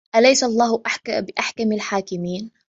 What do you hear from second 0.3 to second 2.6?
اللَّهُ بِأَحْكَمِ الْحَاكِمِينَ